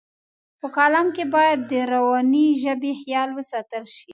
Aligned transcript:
په 0.59 0.67
کالم 0.75 1.07
کې 1.15 1.25
باید 1.35 1.59
د 1.71 1.73
روانې 1.93 2.47
ژبې 2.61 2.91
خیال 3.01 3.29
وساتل 3.37 3.83
شي. 3.95 4.09